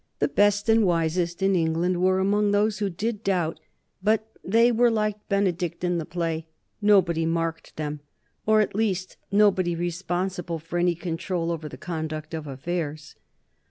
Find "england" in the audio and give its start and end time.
1.55-2.01